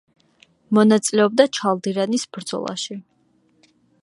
მონაწილეობდა 0.77 1.47
ჩალდირანის 1.59 2.27
ბრძოლაში. 2.39 2.99